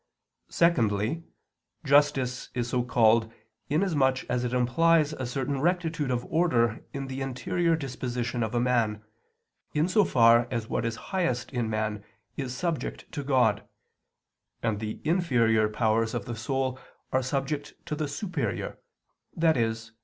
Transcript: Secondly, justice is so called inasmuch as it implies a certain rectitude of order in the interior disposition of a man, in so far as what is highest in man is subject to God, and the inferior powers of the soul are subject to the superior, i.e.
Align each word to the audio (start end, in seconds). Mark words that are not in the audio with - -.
Secondly, 0.49 1.25
justice 1.85 2.49
is 2.55 2.67
so 2.69 2.81
called 2.81 3.31
inasmuch 3.69 4.23
as 4.31 4.43
it 4.43 4.51
implies 4.51 5.13
a 5.13 5.27
certain 5.27 5.61
rectitude 5.61 6.09
of 6.09 6.25
order 6.25 6.83
in 6.91 7.05
the 7.05 7.21
interior 7.21 7.75
disposition 7.75 8.41
of 8.41 8.55
a 8.55 8.59
man, 8.59 9.03
in 9.75 9.87
so 9.87 10.03
far 10.03 10.47
as 10.49 10.67
what 10.67 10.85
is 10.85 10.95
highest 11.13 11.53
in 11.53 11.69
man 11.69 12.03
is 12.35 12.57
subject 12.57 13.11
to 13.11 13.23
God, 13.23 13.61
and 14.63 14.79
the 14.79 15.01
inferior 15.03 15.69
powers 15.69 16.15
of 16.15 16.25
the 16.25 16.35
soul 16.35 16.79
are 17.11 17.21
subject 17.21 17.75
to 17.85 17.93
the 17.95 18.07
superior, 18.07 18.79
i.e. 19.39 19.75